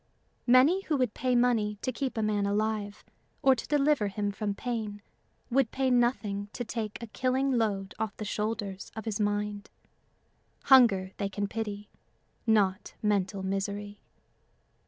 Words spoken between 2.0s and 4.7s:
a man alive or to deliver him from